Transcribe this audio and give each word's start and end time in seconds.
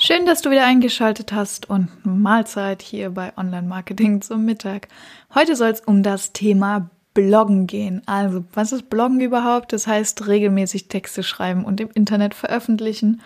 Schön, 0.00 0.26
dass 0.26 0.42
du 0.42 0.52
wieder 0.52 0.64
eingeschaltet 0.64 1.32
hast 1.32 1.68
und 1.68 1.88
Mahlzeit 2.04 2.82
hier 2.82 3.10
bei 3.10 3.36
Online 3.36 3.66
Marketing 3.66 4.22
zum 4.22 4.44
Mittag. 4.44 4.86
Heute 5.34 5.56
soll 5.56 5.70
es 5.70 5.80
um 5.80 6.04
das 6.04 6.32
Thema 6.32 6.88
Bloggen 7.14 7.66
gehen. 7.66 8.02
Also, 8.06 8.44
was 8.54 8.70
ist 8.70 8.90
Bloggen 8.90 9.20
überhaupt? 9.20 9.72
Das 9.72 9.88
heißt, 9.88 10.28
regelmäßig 10.28 10.86
Texte 10.86 11.24
schreiben 11.24 11.64
und 11.64 11.80
im 11.80 11.90
Internet 11.94 12.34
veröffentlichen. 12.34 13.22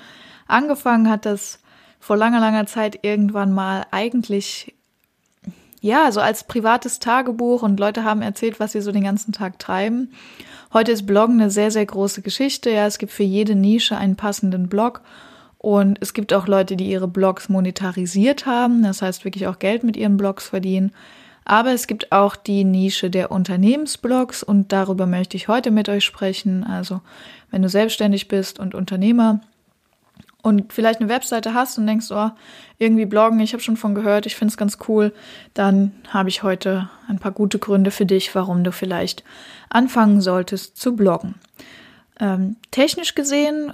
Angefangen 0.46 1.10
hat 1.10 1.26
das 1.26 1.58
vor 2.00 2.16
langer, 2.16 2.40
langer 2.40 2.64
Zeit 2.64 3.00
irgendwann 3.02 3.52
mal 3.52 3.84
eigentlich 3.90 4.74
ja, 5.82 6.10
so 6.10 6.20
als 6.20 6.45
privates 6.45 7.00
Tagebuch 7.00 7.62
und 7.62 7.78
Leute 7.78 8.02
haben 8.02 8.23
erzählt, 8.23 8.60
was 8.60 8.73
sie 8.73 8.80
so 8.80 8.92
den 8.92 9.04
ganzen 9.04 9.32
Tag 9.32 9.59
treiben. 9.59 10.12
Heute 10.73 10.92
ist 10.92 11.06
Bloggen 11.06 11.38
eine 11.38 11.50
sehr, 11.50 11.70
sehr 11.70 11.84
große 11.84 12.23
Geschichte. 12.23 12.70
Ja, 12.70 12.86
es 12.86 12.96
gibt 12.96 13.12
für 13.12 13.24
jede 13.24 13.56
Nische 13.56 13.98
einen 13.98 14.16
passenden 14.16 14.70
Blog 14.70 15.02
und 15.62 15.98
es 16.01 16.12
gibt 16.12 16.34
auch 16.34 16.48
Leute, 16.48 16.77
die 16.77 16.91
ihre 16.91 17.07
Blogs 17.07 17.48
monetarisiert 17.48 18.46
haben. 18.46 18.82
Das 18.82 19.01
heißt, 19.01 19.24
wirklich 19.24 19.46
auch 19.46 19.60
Geld 19.60 19.85
mit 19.85 19.96
ihren 19.96 20.16
Blogs 20.16 20.49
verdienen. 20.49 20.93
Aber 21.45 21.71
es 21.71 21.87
gibt 21.87 22.10
auch 22.10 22.35
die 22.35 22.65
Nische 22.65 23.10
der 23.10 23.30
Unternehmensblogs 23.30 24.43
und 24.43 24.73
darüber 24.73 25.07
möchte 25.07 25.37
ich 25.37 25.46
heute 25.46 25.71
mit 25.71 25.88
euch 25.88 26.04
sprechen. 26.04 26.65
Also, 26.65 27.01
wenn 27.52 27.63
du 27.63 27.69
selbstständig 27.69 28.27
bist 28.27 28.59
und 28.59 28.74
Unternehmer, 28.74 29.41
und 30.43 30.73
vielleicht 30.73 30.99
eine 30.99 31.09
Webseite 31.09 31.54
hast 31.54 31.79
und 31.79 31.87
denkst, 31.87 32.10
oh, 32.10 32.30
irgendwie 32.79 33.07
bloggen, 33.07 33.38
ich 33.38 33.52
habe 33.52 33.63
schon 33.63 33.76
von 33.76 33.95
gehört, 33.95 34.26
ich 34.26 34.35
finde 34.35 34.51
es 34.51 34.57
ganz 34.57 34.79
cool, 34.88 35.15
dann 35.54 35.93
habe 36.09 36.30
ich 36.30 36.43
heute 36.43 36.91
ein 37.07 37.21
paar 37.21 37.30
gute 37.30 37.60
Gründe 37.60 37.93
für 37.93 38.07
dich, 38.07 38.35
warum 38.35 38.65
du 38.65 38.73
vielleicht 38.73 39.23
anfangen 39.71 40.21
solltest 40.21 40.76
zu 40.76 40.97
bloggen. 40.97 41.37
Ähm, 42.19 42.57
technisch 42.73 43.15
gesehen, 43.15 43.73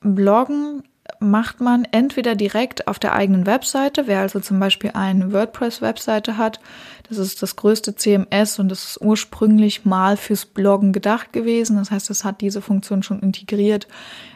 bloggen 0.00 0.84
macht 1.20 1.60
man 1.60 1.86
entweder 1.90 2.34
direkt 2.34 2.88
auf 2.88 2.98
der 2.98 3.14
eigenen 3.14 3.46
Webseite, 3.46 4.06
wer 4.06 4.20
also 4.20 4.40
zum 4.40 4.60
Beispiel 4.60 4.90
eine 4.94 5.32
WordPress-Webseite 5.32 6.36
hat, 6.36 6.60
das 7.08 7.18
ist 7.18 7.42
das 7.42 7.56
größte 7.56 7.94
CMS 7.94 8.58
und 8.58 8.68
das 8.68 8.84
ist 8.84 9.00
ursprünglich 9.00 9.84
mal 9.84 10.16
fürs 10.16 10.44
Bloggen 10.44 10.92
gedacht 10.92 11.32
gewesen. 11.32 11.76
Das 11.76 11.90
heißt, 11.90 12.10
es 12.10 12.24
hat 12.24 12.40
diese 12.40 12.60
Funktion 12.60 13.02
schon 13.02 13.20
integriert. 13.20 13.86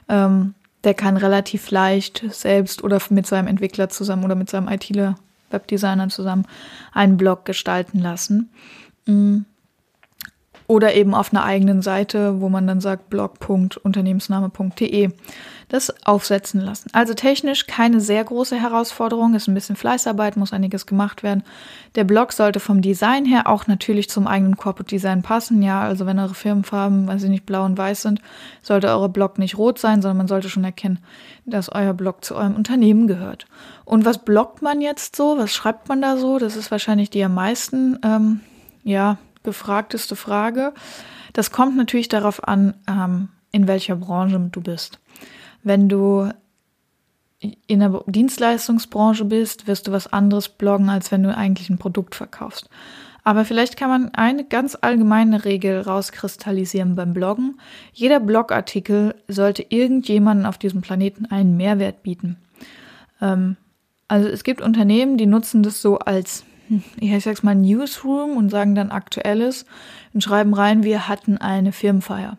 Ähm, 0.08 0.54
der 0.84 0.94
kann 0.94 1.16
relativ 1.16 1.70
leicht 1.70 2.24
selbst 2.30 2.82
oder 2.82 3.00
mit 3.10 3.26
seinem 3.26 3.48
Entwickler 3.48 3.88
zusammen 3.88 4.24
oder 4.24 4.34
mit 4.34 4.48
seinem 4.48 4.68
ITler, 4.68 5.16
Webdesigner 5.50 6.08
zusammen 6.08 6.46
einen 6.92 7.16
Blog 7.16 7.44
gestalten 7.44 7.98
lassen. 7.98 8.50
Mm. 9.06 9.40
Oder 10.70 10.94
eben 10.94 11.14
auf 11.16 11.32
einer 11.32 11.42
eigenen 11.42 11.82
Seite, 11.82 12.40
wo 12.40 12.48
man 12.48 12.64
dann 12.64 12.80
sagt 12.80 13.10
blog.unternehmensname.de 13.10 15.10
das 15.68 16.06
aufsetzen 16.06 16.60
lassen. 16.60 16.90
Also 16.92 17.14
technisch 17.14 17.66
keine 17.66 18.00
sehr 18.00 18.22
große 18.22 18.54
Herausforderung, 18.54 19.34
ist 19.34 19.48
ein 19.48 19.54
bisschen 19.54 19.74
Fleißarbeit, 19.74 20.36
muss 20.36 20.52
einiges 20.52 20.86
gemacht 20.86 21.24
werden. 21.24 21.42
Der 21.96 22.04
Blog 22.04 22.32
sollte 22.32 22.60
vom 22.60 22.82
Design 22.82 23.24
her 23.24 23.48
auch 23.48 23.66
natürlich 23.66 24.08
zum 24.08 24.28
eigenen 24.28 24.56
Corporate 24.56 24.88
Design 24.88 25.22
passen. 25.22 25.60
Ja, 25.60 25.80
also 25.80 26.06
wenn 26.06 26.20
eure 26.20 26.34
Firmenfarben, 26.34 27.08
weiß 27.08 27.24
ich 27.24 27.30
nicht, 27.30 27.46
blau 27.46 27.64
und 27.64 27.76
weiß 27.76 28.02
sind, 28.02 28.22
sollte 28.62 28.90
euer 28.90 29.08
Blog 29.08 29.38
nicht 29.38 29.58
rot 29.58 29.80
sein, 29.80 30.02
sondern 30.02 30.18
man 30.18 30.28
sollte 30.28 30.48
schon 30.48 30.62
erkennen, 30.62 31.00
dass 31.46 31.68
euer 31.68 31.94
Blog 31.94 32.24
zu 32.24 32.36
eurem 32.36 32.54
Unternehmen 32.54 33.08
gehört. 33.08 33.46
Und 33.84 34.04
was 34.04 34.18
bloggt 34.18 34.62
man 34.62 34.80
jetzt 34.80 35.16
so? 35.16 35.36
Was 35.36 35.52
schreibt 35.52 35.88
man 35.88 36.00
da 36.00 36.16
so? 36.16 36.38
Das 36.38 36.54
ist 36.54 36.70
wahrscheinlich 36.70 37.10
die 37.10 37.24
am 37.24 37.34
meisten, 37.34 37.98
ähm, 38.04 38.38
ja, 38.84 39.18
gefragteste 39.42 40.16
Frage. 40.16 40.72
Das 41.32 41.50
kommt 41.50 41.76
natürlich 41.76 42.08
darauf 42.08 42.46
an, 42.46 42.74
ähm, 42.88 43.28
in 43.52 43.66
welcher 43.66 43.96
Branche 43.96 44.38
du 44.50 44.60
bist. 44.60 44.98
Wenn 45.62 45.88
du 45.88 46.30
in 47.66 47.80
der 47.80 48.02
Dienstleistungsbranche 48.06 49.24
bist, 49.24 49.66
wirst 49.66 49.86
du 49.86 49.92
was 49.92 50.12
anderes 50.12 50.48
bloggen, 50.48 50.90
als 50.90 51.10
wenn 51.10 51.22
du 51.22 51.34
eigentlich 51.34 51.70
ein 51.70 51.78
Produkt 51.78 52.14
verkaufst. 52.14 52.68
Aber 53.22 53.44
vielleicht 53.44 53.76
kann 53.76 53.90
man 53.90 54.14
eine 54.14 54.44
ganz 54.44 54.76
allgemeine 54.80 55.44
Regel 55.44 55.80
rauskristallisieren 55.80 56.94
beim 56.94 57.12
Bloggen. 57.12 57.60
Jeder 57.92 58.20
Blogartikel 58.20 59.14
sollte 59.28 59.64
irgendjemanden 59.68 60.46
auf 60.46 60.58
diesem 60.58 60.80
Planeten 60.80 61.26
einen 61.26 61.56
Mehrwert 61.56 62.02
bieten. 62.02 62.36
Ähm, 63.20 63.56
also 64.08 64.28
es 64.28 64.42
gibt 64.42 64.60
Unternehmen, 64.60 65.16
die 65.16 65.26
nutzen 65.26 65.62
das 65.62 65.80
so 65.82 65.98
als, 65.98 66.44
ich 66.98 67.24
sag's 67.24 67.42
mal, 67.42 67.54
Newsroom 67.54 68.36
und 68.36 68.50
sagen 68.50 68.74
dann 68.74 68.90
Aktuelles 68.90 69.66
und 70.14 70.22
schreiben 70.22 70.54
rein, 70.54 70.82
wir 70.82 71.08
hatten 71.08 71.38
eine 71.38 71.72
Firmenfeier 71.72 72.38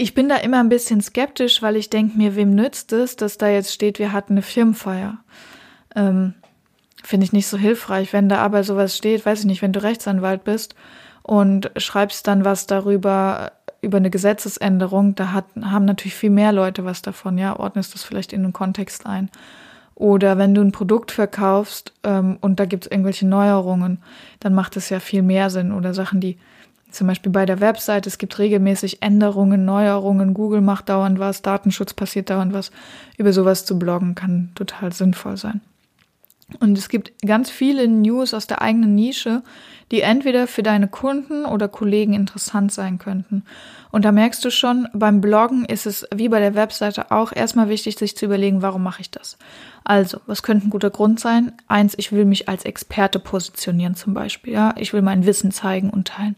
ich 0.00 0.14
bin 0.14 0.30
da 0.30 0.36
immer 0.36 0.60
ein 0.60 0.70
bisschen 0.70 1.02
skeptisch, 1.02 1.60
weil 1.60 1.76
ich 1.76 1.90
denke 1.90 2.16
mir, 2.16 2.34
wem 2.34 2.54
nützt 2.54 2.90
es, 2.94 3.16
dass 3.16 3.36
da 3.36 3.48
jetzt 3.48 3.74
steht, 3.74 3.98
wir 3.98 4.12
hatten 4.14 4.32
eine 4.32 4.42
Firmenfeier. 4.42 5.18
Ähm, 5.94 6.32
Finde 7.04 7.24
ich 7.24 7.34
nicht 7.34 7.46
so 7.46 7.58
hilfreich. 7.58 8.14
Wenn 8.14 8.30
da 8.30 8.38
aber 8.38 8.64
sowas 8.64 8.96
steht, 8.96 9.26
weiß 9.26 9.40
ich 9.40 9.44
nicht, 9.44 9.60
wenn 9.60 9.74
du 9.74 9.82
Rechtsanwalt 9.82 10.42
bist 10.42 10.74
und 11.22 11.70
schreibst 11.76 12.26
dann 12.26 12.46
was 12.46 12.66
darüber, 12.66 13.52
über 13.82 13.98
eine 13.98 14.08
Gesetzesänderung, 14.08 15.16
da 15.16 15.32
hat, 15.32 15.44
haben 15.60 15.84
natürlich 15.84 16.14
viel 16.14 16.30
mehr 16.30 16.52
Leute 16.52 16.86
was 16.86 17.02
davon, 17.02 17.36
ja, 17.36 17.58
ordnest 17.60 17.92
das 17.92 18.02
vielleicht 18.02 18.32
in 18.32 18.42
einen 18.42 18.54
Kontext 18.54 19.04
ein. 19.04 19.28
Oder 20.00 20.38
wenn 20.38 20.54
du 20.54 20.62
ein 20.62 20.72
Produkt 20.72 21.10
verkaufst 21.10 21.92
ähm, 22.04 22.38
und 22.40 22.58
da 22.58 22.64
gibt 22.64 22.86
es 22.86 22.90
irgendwelche 22.90 23.26
Neuerungen, 23.26 23.98
dann 24.40 24.54
macht 24.54 24.78
es 24.78 24.88
ja 24.88 24.98
viel 24.98 25.20
mehr 25.20 25.50
Sinn. 25.50 25.72
Oder 25.72 25.92
Sachen, 25.92 26.22
die 26.22 26.38
zum 26.90 27.06
Beispiel 27.06 27.30
bei 27.30 27.44
der 27.44 27.60
Website, 27.60 28.06
es 28.06 28.16
gibt 28.16 28.38
regelmäßig 28.38 29.02
Änderungen, 29.02 29.66
Neuerungen, 29.66 30.32
Google 30.32 30.62
macht 30.62 30.88
dauernd 30.88 31.18
was, 31.18 31.42
Datenschutz 31.42 31.92
passiert 31.92 32.30
dauernd 32.30 32.54
was. 32.54 32.70
Über 33.18 33.34
sowas 33.34 33.66
zu 33.66 33.78
bloggen 33.78 34.14
kann 34.14 34.48
total 34.54 34.90
sinnvoll 34.90 35.36
sein. 35.36 35.60
Und 36.58 36.76
es 36.76 36.88
gibt 36.88 37.12
ganz 37.24 37.50
viele 37.50 37.86
News 37.86 38.34
aus 38.34 38.46
der 38.46 38.60
eigenen 38.60 38.94
Nische, 38.94 39.42
die 39.90 40.02
entweder 40.02 40.46
für 40.46 40.62
deine 40.62 40.88
Kunden 40.88 41.44
oder 41.44 41.68
Kollegen 41.68 42.12
interessant 42.14 42.72
sein 42.72 42.98
könnten. 42.98 43.44
Und 43.90 44.04
da 44.04 44.12
merkst 44.12 44.44
du 44.44 44.50
schon, 44.50 44.88
beim 44.92 45.20
Bloggen 45.20 45.64
ist 45.64 45.86
es 45.86 46.06
wie 46.14 46.28
bei 46.28 46.38
der 46.38 46.54
Webseite 46.54 47.10
auch 47.10 47.32
erstmal 47.32 47.68
wichtig, 47.68 47.98
sich 47.98 48.16
zu 48.16 48.24
überlegen, 48.24 48.62
warum 48.62 48.82
mache 48.82 49.00
ich 49.00 49.10
das? 49.10 49.36
Also, 49.84 50.20
was 50.26 50.42
könnte 50.42 50.66
ein 50.66 50.70
guter 50.70 50.90
Grund 50.90 51.18
sein? 51.18 51.52
Eins, 51.66 51.94
ich 51.96 52.12
will 52.12 52.24
mich 52.24 52.48
als 52.48 52.64
Experte 52.64 53.18
positionieren 53.18 53.96
zum 53.96 54.14
Beispiel. 54.14 54.52
Ja, 54.52 54.74
ich 54.76 54.92
will 54.92 55.02
mein 55.02 55.26
Wissen 55.26 55.50
zeigen 55.50 55.90
und 55.90 56.08
teilen. 56.08 56.36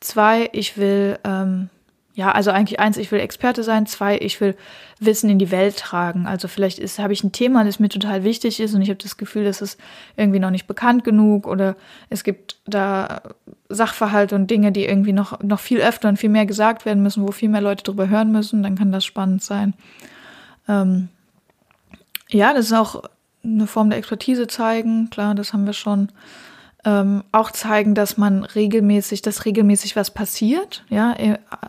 Zwei, 0.00 0.48
ich 0.52 0.78
will, 0.78 1.18
ähm, 1.24 1.68
ja, 2.14 2.30
also 2.30 2.50
eigentlich 2.50 2.78
eins, 2.78 2.98
ich 2.98 3.10
will 3.10 3.20
Experte 3.20 3.62
sein. 3.62 3.86
Zwei, 3.86 4.18
ich 4.18 4.40
will 4.40 4.54
Wissen 5.00 5.30
in 5.30 5.38
die 5.38 5.50
Welt 5.50 5.78
tragen. 5.78 6.26
Also 6.26 6.46
vielleicht 6.46 6.80
habe 6.98 7.12
ich 7.12 7.24
ein 7.24 7.32
Thema, 7.32 7.64
das 7.64 7.80
mir 7.80 7.88
total 7.88 8.22
wichtig 8.22 8.60
ist 8.60 8.74
und 8.74 8.82
ich 8.82 8.90
habe 8.90 8.98
das 9.02 9.16
Gefühl, 9.16 9.44
das 9.44 9.62
ist 9.62 9.80
irgendwie 10.16 10.38
noch 10.38 10.50
nicht 10.50 10.66
bekannt 10.66 11.04
genug 11.04 11.46
oder 11.46 11.74
es 12.10 12.22
gibt 12.22 12.58
da 12.66 13.22
Sachverhalte 13.70 14.34
und 14.34 14.50
Dinge, 14.50 14.72
die 14.72 14.84
irgendwie 14.84 15.14
noch, 15.14 15.40
noch 15.40 15.60
viel 15.60 15.80
öfter 15.80 16.10
und 16.10 16.18
viel 16.18 16.28
mehr 16.28 16.44
gesagt 16.44 16.84
werden 16.84 17.02
müssen, 17.02 17.26
wo 17.26 17.32
viel 17.32 17.48
mehr 17.48 17.62
Leute 17.62 17.82
drüber 17.84 18.08
hören 18.08 18.30
müssen. 18.30 18.62
Dann 18.62 18.76
kann 18.76 18.92
das 18.92 19.06
spannend 19.06 19.42
sein. 19.42 19.72
Ähm, 20.68 21.08
ja, 22.28 22.52
das 22.52 22.66
ist 22.66 22.72
auch 22.74 23.04
eine 23.42 23.66
Form 23.66 23.88
der 23.88 23.98
Expertise 23.98 24.46
zeigen. 24.46 25.08
Klar, 25.08 25.34
das 25.34 25.54
haben 25.54 25.64
wir 25.64 25.72
schon 25.72 26.12
ähm, 26.84 27.22
auch 27.30 27.52
zeigen, 27.52 27.94
dass 27.94 28.16
man 28.16 28.44
regelmäßig, 28.44 29.22
dass 29.22 29.44
regelmäßig 29.44 29.94
was 29.94 30.10
passiert. 30.10 30.84
Ja, 30.88 31.14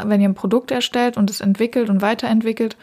wenn 0.03 0.21
ihr 0.21 0.29
ein 0.29 0.35
Produkt 0.35 0.71
erstellt 0.71 1.17
und 1.17 1.29
es 1.29 1.39
entwickelt 1.39 1.89
und 1.89 2.01
weiterentwickelt, 2.01 2.77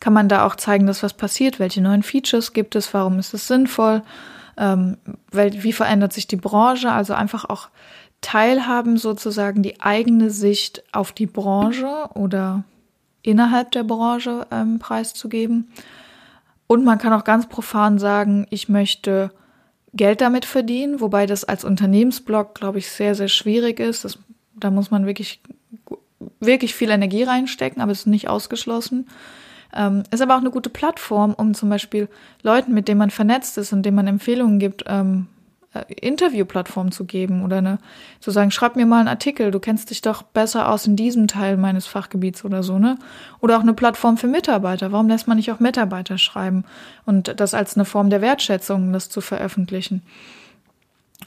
kann 0.00 0.12
man 0.12 0.28
da 0.28 0.46
auch 0.46 0.56
zeigen, 0.56 0.86
dass 0.86 1.02
was 1.02 1.14
passiert. 1.14 1.58
Welche 1.58 1.82
neuen 1.82 2.02
Features 2.02 2.52
gibt 2.52 2.74
es? 2.74 2.92
Warum 2.94 3.18
ist 3.18 3.34
es 3.34 3.46
sinnvoll? 3.46 4.02
Ähm, 4.56 4.96
wie 5.30 5.72
verändert 5.72 6.12
sich 6.12 6.26
die 6.26 6.36
Branche? 6.36 6.90
Also 6.90 7.12
einfach 7.14 7.44
auch 7.44 7.68
teilhaben, 8.20 8.96
sozusagen 8.96 9.62
die 9.62 9.80
eigene 9.82 10.30
Sicht 10.30 10.82
auf 10.92 11.12
die 11.12 11.26
Branche 11.26 12.08
oder 12.14 12.64
innerhalb 13.22 13.72
der 13.72 13.84
Branche 13.84 14.46
ähm, 14.50 14.78
preiszugeben. 14.78 15.68
Und 16.66 16.84
man 16.84 16.98
kann 16.98 17.12
auch 17.12 17.24
ganz 17.24 17.46
profan 17.46 17.98
sagen, 17.98 18.46
ich 18.48 18.70
möchte 18.70 19.30
Geld 19.94 20.20
damit 20.20 20.44
verdienen, 20.44 21.00
wobei 21.00 21.26
das 21.26 21.44
als 21.44 21.64
Unternehmensblog, 21.64 22.54
glaube 22.54 22.78
ich, 22.78 22.90
sehr, 22.90 23.14
sehr 23.14 23.28
schwierig 23.28 23.80
ist. 23.80 24.04
Das, 24.04 24.18
da 24.54 24.70
muss 24.70 24.90
man 24.90 25.06
wirklich, 25.06 25.40
wirklich 26.40 26.74
viel 26.74 26.90
Energie 26.90 27.22
reinstecken, 27.22 27.80
aber 27.80 27.92
es 27.92 28.00
ist 28.00 28.06
nicht 28.06 28.28
ausgeschlossen. 28.28 29.06
Ähm, 29.74 30.02
ist 30.10 30.20
aber 30.20 30.34
auch 30.34 30.40
eine 30.40 30.50
gute 30.50 30.70
Plattform, 30.70 31.34
um 31.34 31.54
zum 31.54 31.68
Beispiel 31.68 32.08
Leuten, 32.42 32.74
mit 32.74 32.88
denen 32.88 32.98
man 32.98 33.10
vernetzt 33.10 33.58
ist 33.58 33.72
und 33.72 33.82
denen 33.82 33.96
man 33.96 34.06
Empfehlungen 34.06 34.58
gibt, 34.58 34.84
ähm, 34.86 35.26
äh, 35.26 35.33
Interviewplattform 35.88 36.92
zu 36.92 37.04
geben 37.04 37.44
oder 37.44 37.58
eine, 37.58 37.78
zu 38.20 38.30
sagen, 38.30 38.50
schreib 38.50 38.76
mir 38.76 38.86
mal 38.86 39.00
einen 39.00 39.08
Artikel, 39.08 39.50
du 39.50 39.60
kennst 39.60 39.90
dich 39.90 40.02
doch 40.02 40.22
besser 40.22 40.70
aus 40.70 40.86
in 40.86 40.96
diesem 40.96 41.28
Teil 41.28 41.56
meines 41.56 41.86
Fachgebiets 41.86 42.44
oder 42.44 42.62
so, 42.62 42.78
ne? 42.78 42.98
Oder 43.40 43.56
auch 43.56 43.62
eine 43.62 43.74
Plattform 43.74 44.16
für 44.16 44.26
Mitarbeiter. 44.26 44.92
Warum 44.92 45.08
lässt 45.08 45.28
man 45.28 45.36
nicht 45.36 45.50
auch 45.52 45.60
Mitarbeiter 45.60 46.18
schreiben 46.18 46.64
und 47.04 47.40
das 47.40 47.54
als 47.54 47.76
eine 47.76 47.84
Form 47.84 48.10
der 48.10 48.20
Wertschätzung, 48.20 48.92
das 48.92 49.08
zu 49.08 49.20
veröffentlichen? 49.20 50.02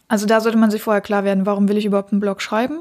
Also 0.09 0.25
da 0.25 0.39
sollte 0.39 0.57
man 0.57 0.71
sich 0.71 0.81
vorher 0.81 1.01
klar 1.01 1.23
werden, 1.23 1.45
warum 1.45 1.67
will 1.67 1.77
ich 1.77 1.85
überhaupt 1.85 2.11
einen 2.11 2.21
Blog 2.21 2.41
schreiben? 2.41 2.79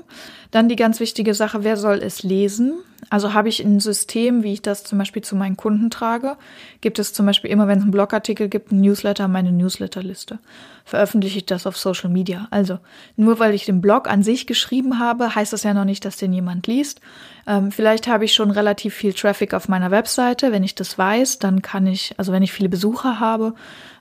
Dann 0.53 0.69
die 0.69 0.77
ganz 0.77 1.01
wichtige 1.01 1.35
Sache, 1.35 1.65
wer 1.65 1.77
soll 1.77 1.97
es 2.03 2.23
lesen? 2.23 2.75
Also 3.11 3.35
habe 3.35 3.49
ich 3.49 3.61
ein 3.61 3.79
System, 3.79 4.43
wie 4.43 4.53
ich 4.53 4.63
das 4.63 4.85
zum 4.85 4.99
Beispiel 4.99 5.23
zu 5.23 5.37
meinen 5.37 5.57
Kunden 5.57 5.91
trage? 5.91 6.37
Gibt 6.81 6.99
es 6.99 7.13
zum 7.13 7.27
Beispiel 7.27 7.51
immer, 7.51 7.69
wenn 7.69 7.79
es 7.79 7.83
einen 7.83 7.91
Blogartikel 7.91 8.49
gibt, 8.49 8.73
einen 8.73 8.81
Newsletter, 8.81 9.29
meine 9.29 9.53
Newsletterliste? 9.53 10.39
Veröffentliche 10.85 11.39
ich 11.39 11.47
das 11.47 11.67
auf 11.67 11.77
Social 11.77 12.11
Media? 12.11 12.49
Also 12.51 12.79
nur 13.17 13.39
weil 13.39 13.55
ich 13.55 13.65
den 13.65 13.81
Blog 13.81 14.09
an 14.09 14.23
sich 14.23 14.47
geschrieben 14.47 14.99
habe, 14.99 15.35
heißt 15.35 15.53
das 15.53 15.63
ja 15.63 15.75
noch 15.75 15.85
nicht, 15.85 16.05
dass 16.05 16.17
den 16.17 16.33
jemand 16.33 16.67
liest. 16.67 17.01
Ähm, 17.47 17.71
vielleicht 17.71 18.09
habe 18.09 18.25
ich 18.25 18.35
schon 18.35 18.51
relativ 18.51 18.95
viel 18.95 19.13
Traffic 19.13 19.53
auf 19.53 19.69
meiner 19.69 19.91
Webseite. 19.91 20.53
Wenn 20.53 20.65
ich 20.65 20.75
das 20.75 20.97
weiß, 20.97 21.39
dann 21.39 21.63
kann 21.63 21.87
ich, 21.87 22.15
also 22.19 22.33
wenn 22.33 22.43
ich 22.43 22.53
viele 22.53 22.69
Besucher 22.69 23.21
habe, 23.21 23.55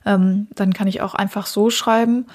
ähm, 0.04 0.48
dann 0.54 0.72
kann 0.72 0.88
ich 0.88 1.00
auch 1.00 1.14
einfach 1.14 1.46
so 1.46 1.70
schreiben. 1.70 2.26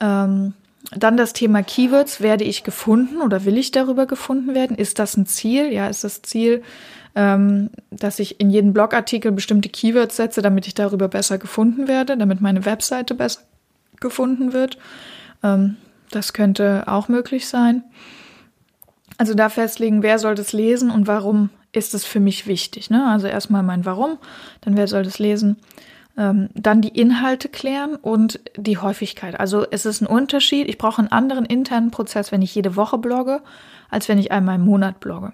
Ähm, 0.00 0.54
dann 0.90 1.16
das 1.16 1.32
Thema 1.32 1.62
Keywords. 1.62 2.20
Werde 2.20 2.44
ich 2.44 2.64
gefunden 2.64 3.20
oder 3.20 3.44
will 3.44 3.56
ich 3.56 3.70
darüber 3.70 4.06
gefunden 4.06 4.54
werden? 4.54 4.76
Ist 4.76 4.98
das 4.98 5.16
ein 5.16 5.26
Ziel? 5.26 5.72
Ja, 5.72 5.88
ist 5.88 6.04
das 6.04 6.22
Ziel, 6.22 6.62
ähm, 7.14 7.70
dass 7.90 8.18
ich 8.18 8.40
in 8.40 8.50
jeden 8.50 8.72
Blogartikel 8.72 9.32
bestimmte 9.32 9.68
Keywords 9.68 10.16
setze, 10.16 10.42
damit 10.42 10.66
ich 10.66 10.74
darüber 10.74 11.08
besser 11.08 11.38
gefunden 11.38 11.88
werde, 11.88 12.16
damit 12.16 12.40
meine 12.40 12.64
Webseite 12.64 13.14
besser 13.14 13.40
gefunden 14.00 14.52
wird? 14.52 14.78
Ähm, 15.42 15.76
das 16.10 16.32
könnte 16.32 16.84
auch 16.86 17.08
möglich 17.08 17.48
sein. 17.48 17.84
Also 19.18 19.34
da 19.34 19.48
festlegen, 19.48 20.02
wer 20.02 20.18
soll 20.18 20.34
das 20.34 20.52
lesen 20.52 20.90
und 20.90 21.06
warum 21.06 21.50
ist 21.72 21.94
es 21.94 22.04
für 22.04 22.20
mich 22.20 22.46
wichtig. 22.46 22.90
Ne? 22.90 23.06
Also 23.06 23.28
erstmal 23.28 23.62
mein 23.62 23.86
Warum, 23.86 24.18
dann 24.60 24.76
wer 24.76 24.88
soll 24.88 25.04
das 25.04 25.18
lesen 25.18 25.56
ähm, 26.16 26.50
dann 26.54 26.82
die 26.82 26.88
Inhalte 26.88 27.48
klären 27.48 27.96
und 27.96 28.40
die 28.56 28.78
Häufigkeit. 28.78 29.38
Also 29.38 29.66
es 29.70 29.86
ist 29.86 30.02
ein 30.02 30.06
Unterschied. 30.06 30.68
Ich 30.68 30.78
brauche 30.78 30.98
einen 30.98 31.12
anderen 31.12 31.46
internen 31.46 31.90
Prozess, 31.90 32.32
wenn 32.32 32.42
ich 32.42 32.54
jede 32.54 32.76
Woche 32.76 32.98
blogge, 32.98 33.40
als 33.88 34.08
wenn 34.08 34.18
ich 34.18 34.30
einmal 34.30 34.56
im 34.56 34.64
Monat 34.64 35.00
blogge. 35.00 35.32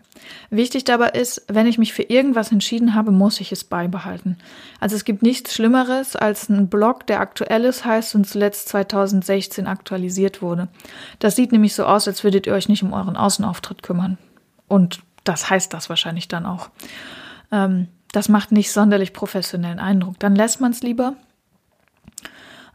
Wichtig 0.51 0.85
dabei 0.85 1.11
ist, 1.11 1.45
wenn 1.49 1.67
ich 1.67 1.79
mich 1.79 1.93
für 1.93 2.03
irgendwas 2.03 2.53
entschieden 2.53 2.95
habe, 2.95 3.11
muss 3.11 3.41
ich 3.41 3.51
es 3.51 3.65
beibehalten. 3.65 4.37
Also 4.81 4.95
es 4.95 5.05
gibt 5.05 5.23
nichts 5.23 5.55
Schlimmeres 5.55 6.17
als 6.17 6.49
ein 6.49 6.69
Blog, 6.69 7.07
der 7.07 7.21
aktuell 7.21 7.65
ist, 7.65 7.85
heißt 7.85 8.15
und 8.15 8.27
zuletzt 8.27 8.69
2016 8.69 9.67
aktualisiert 9.67 10.43
wurde. 10.43 10.69
Das 11.19 11.35
sieht 11.35 11.53
nämlich 11.53 11.75
so 11.75 11.85
aus, 11.85 12.07
als 12.07 12.23
würdet 12.23 12.47
ihr 12.47 12.55
euch 12.55 12.69
nicht 12.69 12.83
um 12.83 12.93
euren 12.93 13.17
Außenauftritt 13.17 13.83
kümmern. 13.83 14.19
Und 14.69 15.01
das 15.25 15.51
heißt 15.51 15.75
das 15.75 15.89
wahrscheinlich 15.89 16.29
dann 16.29 16.47
auch. 16.47 16.71
Ähm, 17.51 17.89
das 18.13 18.29
macht 18.29 18.53
nicht 18.53 18.73
sonderlich 18.73 19.13
professionellen 19.13 19.79
Eindruck. 19.79 20.19
Dann 20.19 20.35
lässt 20.35 20.61
man 20.61 20.73
es 20.73 20.83
lieber. 20.83 21.15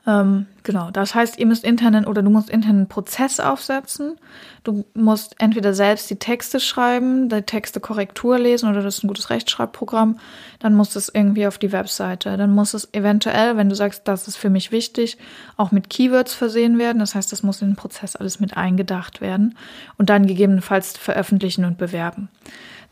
Ähm, 0.06 0.48
genau, 0.64 0.92
das 0.92 1.16
heißt, 1.16 1.40
ihr 1.40 1.46
müsst 1.46 1.64
internen 1.64 2.06
oder 2.06 2.22
du 2.22 2.30
musst 2.30 2.50
internen 2.50 2.90
Prozess 2.90 3.40
aufsetzen. 3.40 4.18
Du 4.66 4.84
musst 4.94 5.36
entweder 5.40 5.74
selbst 5.74 6.10
die 6.10 6.18
Texte 6.18 6.60
schreiben, 6.60 7.30
die 7.30 7.42
Texte 7.44 7.80
Korrektur 7.80 8.38
lesen 8.38 8.70
oder 8.70 8.82
das 8.82 8.98
ist 8.98 9.04
ein 9.06 9.08
gutes 9.08 9.30
Rechtschreibprogramm. 9.30 10.20
Dann 10.60 10.76
muss 10.76 10.98
es 10.98 11.08
irgendwie 11.08 11.48
auf 11.48 11.58
die 11.58 11.72
Webseite. 11.72 12.36
Dann 12.36 12.52
muss 12.52 12.74
es 12.74 12.94
eventuell, 12.94 13.56
wenn 13.56 13.70
du 13.70 13.76
sagst, 13.76 14.02
das 14.06 14.28
ist 14.28 14.36
für 14.36 14.50
mich 14.50 14.74
wichtig, 14.74 15.18
auch 15.56 15.72
mit 15.72 15.90
Keywords 15.90 16.34
versehen 16.34 16.78
werden. 16.78 17.00
Das 17.00 17.16
heißt, 17.16 17.32
das 17.32 17.42
muss 17.42 17.62
in 17.62 17.70
den 17.70 17.76
Prozess 17.78 18.18
alles 18.18 18.42
mit 18.42 18.58
eingedacht 18.58 19.22
werden 19.22 19.58
und 19.98 20.10
dann 20.10 20.28
gegebenenfalls 20.28 20.98
veröffentlichen 20.98 21.64
und 21.64 21.78
bewerben. 21.78 22.28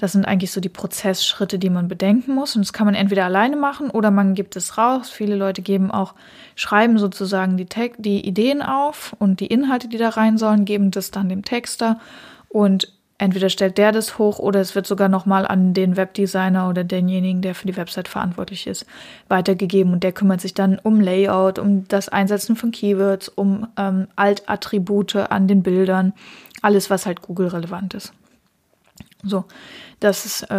Das 0.01 0.13
sind 0.13 0.25
eigentlich 0.25 0.51
so 0.51 0.59
die 0.59 0.67
Prozessschritte, 0.67 1.59
die 1.59 1.69
man 1.69 1.87
bedenken 1.87 2.33
muss. 2.33 2.55
Und 2.55 2.65
das 2.65 2.73
kann 2.73 2.87
man 2.87 2.95
entweder 2.95 3.25
alleine 3.25 3.55
machen 3.55 3.91
oder 3.91 4.09
man 4.09 4.33
gibt 4.33 4.55
es 4.55 4.79
raus. 4.79 5.11
Viele 5.11 5.35
Leute 5.35 5.61
geben 5.61 5.91
auch, 5.91 6.15
schreiben 6.55 6.97
sozusagen 6.97 7.55
die, 7.55 7.67
Te 7.67 7.91
die 7.99 8.27
Ideen 8.27 8.63
auf 8.63 9.15
und 9.19 9.39
die 9.39 9.45
Inhalte, 9.45 9.87
die 9.87 9.99
da 9.99 10.09
rein 10.09 10.39
sollen, 10.39 10.65
geben 10.65 10.89
das 10.89 11.11
dann 11.11 11.29
dem 11.29 11.45
Texter. 11.45 11.99
Und 12.49 12.91
entweder 13.19 13.49
stellt 13.49 13.77
der 13.77 13.91
das 13.91 14.17
hoch 14.17 14.39
oder 14.39 14.59
es 14.59 14.73
wird 14.73 14.87
sogar 14.87 15.07
nochmal 15.07 15.45
an 15.45 15.75
den 15.75 15.95
Webdesigner 15.97 16.67
oder 16.67 16.83
denjenigen, 16.83 17.43
der 17.43 17.53
für 17.53 17.67
die 17.67 17.77
Website 17.77 18.07
verantwortlich 18.07 18.65
ist, 18.65 18.87
weitergegeben. 19.27 19.93
Und 19.93 20.01
der 20.01 20.13
kümmert 20.13 20.41
sich 20.41 20.55
dann 20.55 20.79
um 20.79 20.99
Layout, 20.99 21.59
um 21.59 21.87
das 21.87 22.09
Einsetzen 22.09 22.55
von 22.55 22.71
Keywords, 22.71 23.29
um 23.29 23.67
ähm, 23.77 24.07
Altattribute 24.15 25.17
an 25.17 25.47
den 25.47 25.61
Bildern, 25.61 26.13
alles, 26.63 26.89
was 26.89 27.05
halt 27.05 27.21
Google 27.21 27.49
relevant 27.49 27.93
ist. 27.93 28.13
So, 29.23 29.45
das 29.99 30.25
ist 30.25 30.43
äh, 30.43 30.55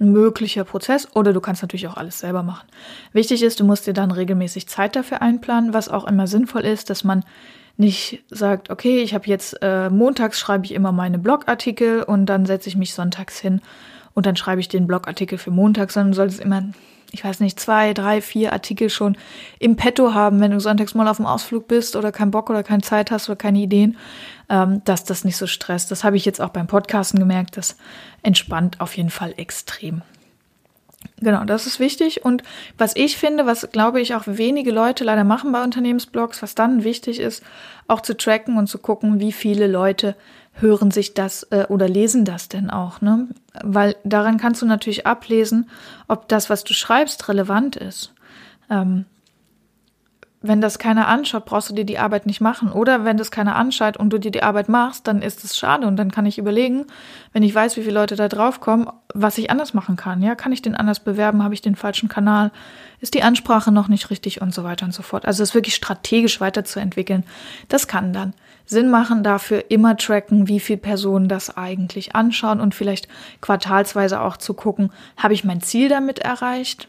ein 0.00 0.12
möglicher 0.12 0.64
Prozess 0.64 1.08
oder 1.14 1.32
du 1.32 1.40
kannst 1.40 1.62
natürlich 1.62 1.88
auch 1.88 1.96
alles 1.96 2.20
selber 2.20 2.42
machen. 2.42 2.68
Wichtig 3.12 3.42
ist, 3.42 3.60
du 3.60 3.64
musst 3.64 3.86
dir 3.86 3.92
dann 3.92 4.10
regelmäßig 4.10 4.68
Zeit 4.68 4.96
dafür 4.96 5.22
einplanen, 5.22 5.74
was 5.74 5.88
auch 5.88 6.06
immer 6.06 6.26
sinnvoll 6.26 6.62
ist, 6.62 6.90
dass 6.90 7.04
man 7.04 7.24
nicht 7.76 8.24
sagt, 8.28 8.70
okay, 8.70 9.02
ich 9.02 9.14
habe 9.14 9.26
jetzt 9.26 9.56
äh, 9.62 9.88
montags 9.88 10.38
schreibe 10.38 10.64
ich 10.64 10.74
immer 10.74 10.92
meine 10.92 11.18
Blogartikel 11.18 12.02
und 12.02 12.26
dann 12.26 12.44
setze 12.44 12.68
ich 12.68 12.76
mich 12.76 12.92
sonntags 12.92 13.38
hin 13.38 13.60
und 14.14 14.26
dann 14.26 14.36
schreibe 14.36 14.60
ich 14.60 14.68
den 14.68 14.86
Blogartikel 14.86 15.38
für 15.38 15.52
Montag, 15.52 15.92
sondern 15.92 16.12
du 16.12 16.16
solltest 16.16 16.40
immer 16.40 16.62
ich 17.10 17.24
weiß 17.24 17.40
nicht, 17.40 17.58
zwei, 17.58 17.94
drei, 17.94 18.20
vier 18.20 18.52
Artikel 18.52 18.90
schon 18.90 19.16
im 19.58 19.76
Petto 19.76 20.12
haben, 20.14 20.40
wenn 20.40 20.50
du 20.50 20.60
sonntags 20.60 20.94
mal 20.94 21.08
auf 21.08 21.16
dem 21.16 21.26
Ausflug 21.26 21.66
bist 21.66 21.96
oder 21.96 22.12
keinen 22.12 22.30
Bock 22.30 22.50
oder 22.50 22.62
keine 22.62 22.82
Zeit 22.82 23.10
hast 23.10 23.28
oder 23.28 23.36
keine 23.36 23.60
Ideen, 23.60 23.96
ähm, 24.48 24.82
dass 24.84 25.04
das 25.04 25.24
nicht 25.24 25.36
so 25.36 25.46
stresst. 25.46 25.90
Das 25.90 26.04
habe 26.04 26.16
ich 26.16 26.24
jetzt 26.24 26.40
auch 26.40 26.50
beim 26.50 26.66
Podcasten 26.66 27.18
gemerkt. 27.18 27.56
Das 27.56 27.76
entspannt 28.22 28.80
auf 28.80 28.96
jeden 28.96 29.10
Fall 29.10 29.32
extrem. 29.36 30.02
Genau, 31.20 31.44
das 31.44 31.66
ist 31.66 31.80
wichtig. 31.80 32.24
Und 32.24 32.42
was 32.76 32.94
ich 32.94 33.16
finde, 33.16 33.46
was 33.46 33.68
glaube 33.72 34.00
ich 34.00 34.14
auch 34.14 34.24
wenige 34.26 34.70
Leute 34.70 35.04
leider 35.04 35.24
machen 35.24 35.52
bei 35.52 35.62
Unternehmensblogs, 35.62 36.42
was 36.42 36.54
dann 36.54 36.84
wichtig 36.84 37.20
ist, 37.20 37.42
auch 37.88 38.00
zu 38.00 38.16
tracken 38.16 38.56
und 38.56 38.68
zu 38.68 38.78
gucken, 38.78 39.20
wie 39.20 39.32
viele 39.32 39.66
Leute 39.66 40.14
hören 40.54 40.90
sich 40.90 41.14
das 41.14 41.44
äh, 41.44 41.66
oder 41.68 41.88
lesen 41.88 42.24
das 42.24 42.48
denn 42.48 42.70
auch, 42.70 43.00
ne? 43.00 43.28
Weil 43.62 43.96
daran 44.04 44.38
kannst 44.38 44.62
du 44.62 44.66
natürlich 44.66 45.06
ablesen, 45.06 45.70
ob 46.08 46.28
das, 46.28 46.50
was 46.50 46.64
du 46.64 46.74
schreibst, 46.74 47.28
relevant 47.28 47.76
ist. 47.76 48.12
Ähm, 48.70 49.04
wenn 50.40 50.60
das 50.60 50.78
keiner 50.78 51.08
anschaut, 51.08 51.46
brauchst 51.46 51.68
du 51.68 51.74
dir 51.74 51.84
die 51.84 51.98
Arbeit 51.98 52.24
nicht 52.24 52.40
machen. 52.40 52.70
Oder 52.70 53.04
wenn 53.04 53.16
das 53.16 53.32
keiner 53.32 53.56
anschaut 53.56 53.96
und 53.96 54.10
du 54.10 54.18
dir 54.18 54.30
die 54.30 54.44
Arbeit 54.44 54.68
machst, 54.68 55.08
dann 55.08 55.20
ist 55.20 55.42
es 55.42 55.58
schade. 55.58 55.86
Und 55.86 55.96
dann 55.96 56.12
kann 56.12 56.26
ich 56.26 56.38
überlegen, 56.38 56.86
wenn 57.32 57.42
ich 57.42 57.52
weiß, 57.52 57.76
wie 57.76 57.82
viele 57.82 57.94
Leute 57.94 58.14
da 58.14 58.28
drauf 58.28 58.60
kommen, 58.60 58.88
was 59.12 59.36
ich 59.36 59.50
anders 59.50 59.74
machen 59.74 59.96
kann. 59.96 60.22
Ja, 60.22 60.36
kann 60.36 60.52
ich 60.52 60.62
den 60.62 60.76
anders 60.76 61.00
bewerben? 61.00 61.42
Habe 61.42 61.54
ich 61.54 61.60
den 61.60 61.74
falschen 61.74 62.08
Kanal? 62.08 62.52
Ist 63.00 63.14
die 63.14 63.22
Ansprache 63.24 63.72
noch 63.72 63.88
nicht 63.88 64.10
richtig 64.10 64.40
und 64.40 64.54
so 64.54 64.62
weiter 64.62 64.86
und 64.86 64.94
so 64.94 65.02
fort. 65.02 65.26
Also 65.26 65.42
es 65.42 65.54
wirklich 65.54 65.74
strategisch 65.74 66.40
weiterzuentwickeln, 66.40 67.24
das 67.68 67.88
kann 67.88 68.12
dann 68.12 68.34
Sinn 68.64 68.90
machen, 68.90 69.22
dafür 69.22 69.64
immer 69.70 69.96
tracken, 69.96 70.46
wie 70.46 70.60
viele 70.60 70.78
Personen 70.78 71.28
das 71.28 71.56
eigentlich 71.56 72.14
anschauen 72.14 72.60
und 72.60 72.74
vielleicht 72.74 73.08
quartalsweise 73.40 74.20
auch 74.20 74.36
zu 74.36 74.52
gucken, 74.52 74.90
habe 75.16 75.32
ich 75.34 75.44
mein 75.44 75.62
Ziel 75.62 75.88
damit 75.88 76.18
erreicht? 76.18 76.86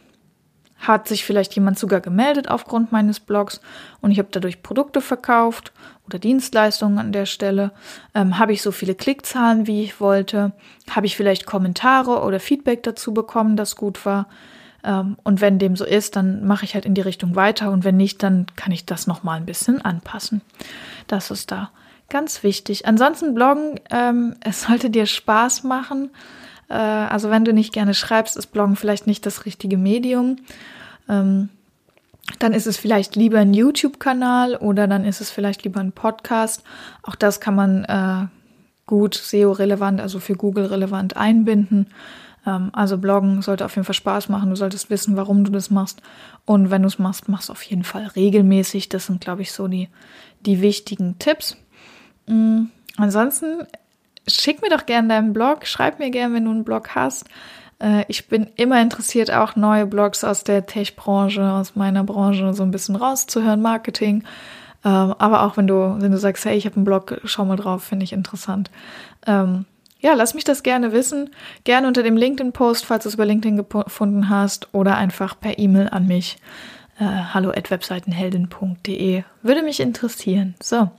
Hat 0.79 1.07
sich 1.07 1.25
vielleicht 1.25 1.53
jemand 1.55 1.77
sogar 1.77 1.99
gemeldet 1.99 2.49
aufgrund 2.49 2.91
meines 2.91 3.19
Blogs 3.19 3.59
und 4.01 4.11
ich 4.11 4.19
habe 4.19 4.29
dadurch 4.31 4.63
Produkte 4.63 5.01
verkauft 5.01 5.73
oder 6.07 6.19
Dienstleistungen 6.19 6.97
an 6.97 7.11
der 7.11 7.25
Stelle? 7.25 7.71
Ähm, 8.15 8.39
habe 8.39 8.53
ich 8.53 8.61
so 8.61 8.71
viele 8.71 8.95
Klickzahlen, 8.95 9.67
wie 9.67 9.83
ich 9.83 9.99
wollte? 9.99 10.53
Habe 10.89 11.05
ich 11.05 11.17
vielleicht 11.17 11.45
Kommentare 11.45 12.23
oder 12.23 12.39
Feedback 12.39 12.83
dazu 12.83 13.13
bekommen, 13.13 13.57
das 13.57 13.75
gut 13.75 14.05
war? 14.05 14.27
Ähm, 14.83 15.17
und 15.23 15.41
wenn 15.41 15.59
dem 15.59 15.75
so 15.75 15.85
ist, 15.85 16.15
dann 16.15 16.45
mache 16.45 16.65
ich 16.65 16.75
halt 16.75 16.85
in 16.85 16.93
die 16.93 17.01
Richtung 17.01 17.35
weiter 17.35 17.71
und 17.71 17.83
wenn 17.83 17.97
nicht, 17.97 18.23
dann 18.23 18.45
kann 18.55 18.71
ich 18.71 18.85
das 18.85 19.07
nochmal 19.07 19.37
ein 19.37 19.45
bisschen 19.45 19.81
anpassen. 19.81 20.41
Das 21.07 21.29
ist 21.31 21.51
da 21.51 21.71
ganz 22.09 22.43
wichtig. 22.43 22.85
Ansonsten 22.87 23.33
Bloggen, 23.33 23.79
ähm, 23.91 24.35
es 24.41 24.63
sollte 24.63 24.89
dir 24.89 25.05
Spaß 25.05 25.63
machen. 25.63 26.11
Äh, 26.69 26.73
also 26.75 27.29
wenn 27.29 27.45
du 27.45 27.53
nicht 27.53 27.73
gerne 27.73 27.93
schreibst, 27.93 28.37
ist 28.37 28.47
Bloggen 28.47 28.75
vielleicht 28.75 29.07
nicht 29.07 29.25
das 29.25 29.45
richtige 29.45 29.77
Medium. 29.77 30.37
Ähm, 31.07 31.49
dann 32.37 32.53
ist 32.53 32.67
es 32.67 32.77
vielleicht 32.77 33.15
lieber 33.15 33.39
ein 33.39 33.53
YouTube-Kanal 33.53 34.55
oder 34.55 34.87
dann 34.87 35.03
ist 35.03 35.19
es 35.19 35.31
vielleicht 35.31 35.63
lieber 35.63 35.79
ein 35.79 35.91
Podcast. 35.91 36.63
Auch 37.01 37.15
das 37.15 37.39
kann 37.39 37.55
man 37.55 37.85
äh, 37.85 38.27
gut 38.85 39.15
SEO-relevant, 39.15 39.99
also 39.99 40.19
für 40.19 40.35
Google 40.35 40.67
relevant 40.67 41.17
einbinden. 41.17 41.87
Ähm, 42.45 42.69
also 42.73 42.97
Bloggen 42.97 43.41
sollte 43.41 43.65
auf 43.65 43.75
jeden 43.75 43.85
Fall 43.85 43.95
Spaß 43.95 44.29
machen. 44.29 44.51
Du 44.51 44.55
solltest 44.55 44.89
wissen, 44.89 45.17
warum 45.17 45.43
du 45.43 45.51
das 45.51 45.71
machst. 45.71 46.01
Und 46.45 46.69
wenn 46.69 46.83
du 46.83 46.87
es 46.87 46.99
machst, 46.99 47.29
machst 47.29 47.49
du 47.49 47.53
auf 47.53 47.63
jeden 47.63 47.83
Fall 47.83 48.05
regelmäßig. 48.07 48.89
Das 48.89 49.07
sind, 49.07 49.21
glaube 49.21 49.41
ich, 49.41 49.51
so 49.51 49.67
die, 49.67 49.89
die 50.45 50.61
wichtigen 50.61 51.17
Tipps. 51.17 51.57
Mhm. 52.27 52.69
Ansonsten 52.97 53.63
schick 54.29 54.61
mir 54.61 54.69
doch 54.69 54.85
gerne 54.85 55.07
deinen 55.09 55.33
Blog. 55.33 55.65
Schreib 55.65 55.99
mir 55.99 56.09
gerne, 56.09 56.35
wenn 56.35 56.45
du 56.45 56.51
einen 56.51 56.63
Blog 56.63 56.95
hast. 56.95 57.25
Äh, 57.79 58.05
ich 58.07 58.27
bin 58.27 58.47
immer 58.55 58.81
interessiert, 58.81 59.31
auch 59.31 59.55
neue 59.55 59.85
Blogs 59.85 60.23
aus 60.23 60.43
der 60.43 60.65
Tech-Branche, 60.65 61.43
aus 61.43 61.75
meiner 61.75 62.03
Branche 62.03 62.53
so 62.53 62.63
ein 62.63 62.71
bisschen 62.71 62.95
rauszuhören, 62.95 63.61
Marketing. 63.61 64.23
Ähm, 64.85 65.13
aber 65.17 65.43
auch 65.43 65.57
wenn 65.57 65.67
du, 65.67 65.97
wenn 65.99 66.11
du 66.11 66.17
sagst, 66.17 66.45
hey, 66.45 66.57
ich 66.57 66.65
habe 66.65 66.77
einen 66.77 66.85
Blog, 66.85 67.19
schau 67.25 67.45
mal 67.45 67.57
drauf, 67.57 67.83
finde 67.83 68.03
ich 68.03 68.13
interessant. 68.13 68.71
Ähm, 69.27 69.65
ja, 69.99 70.13
lass 70.13 70.33
mich 70.33 70.45
das 70.45 70.63
gerne 70.63 70.93
wissen. 70.93 71.31
Gerne 71.65 71.87
unter 71.87 72.03
dem 72.03 72.15
LinkedIn-Post, 72.15 72.85
falls 72.85 73.03
du 73.03 73.09
es 73.09 73.15
über 73.15 73.25
LinkedIn 73.25 73.57
gefunden 73.57 74.29
hast, 74.29 74.73
oder 74.73 74.95
einfach 74.95 75.37
per 75.39 75.59
E-Mail 75.59 75.89
an 75.89 76.07
mich. 76.07 76.37
Äh, 76.99 77.05
hallo 77.33 77.49
at 77.49 77.69
webseitenheldin.de. 77.69 79.23
Würde 79.41 79.63
mich 79.63 79.81
interessieren. 79.81 80.55
So, 80.61 80.89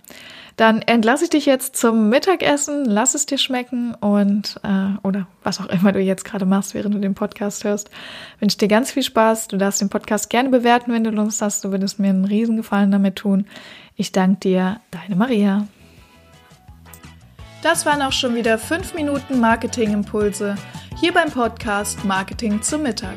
dann 0.61 0.83
entlasse 0.83 1.25
ich 1.25 1.31
dich 1.31 1.47
jetzt 1.47 1.75
zum 1.75 2.11
Mittagessen. 2.11 2.85
Lass 2.85 3.15
es 3.15 3.25
dir 3.25 3.39
schmecken 3.39 3.95
und 3.95 4.61
äh, 4.63 4.99
oder 5.03 5.27
was 5.43 5.59
auch 5.59 5.67
immer 5.71 5.91
du 5.91 6.01
jetzt 6.01 6.27
gerade 6.27 6.45
machst, 6.45 6.75
während 6.75 6.95
du 6.95 6.99
den 6.99 7.15
Podcast 7.15 7.65
hörst. 7.65 7.89
Wünsche 8.41 8.59
dir 8.59 8.69
ganz 8.69 8.91
viel 8.91 9.03
Spaß. 9.03 9.49
Du 9.49 9.57
darfst 9.57 9.81
den 9.81 9.89
Podcast 9.89 10.29
gerne 10.29 10.51
bewerten, 10.51 10.93
wenn 10.93 11.03
du 11.03 11.09
Lust 11.09 11.41
hast. 11.41 11.65
Du 11.65 11.71
würdest 11.71 11.99
mir 11.99 12.11
einen 12.11 12.27
Riesengefallen 12.27 12.91
damit 12.91 13.17
tun. 13.17 13.47
Ich 13.97 14.13
danke 14.13 14.41
dir, 14.41 14.81
deine 14.91 15.17
Maria. 15.17 15.67
Das 17.63 17.87
waren 17.87 18.03
auch 18.03 18.13
schon 18.13 18.35
wieder 18.35 18.59
fünf 18.59 18.93
Minuten 18.93 19.41
Marketingimpulse 19.41 20.57
hier 20.99 21.15
beim 21.15 21.31
Podcast 21.31 22.05
Marketing 22.05 22.61
zum 22.61 22.83
Mittag. 22.83 23.17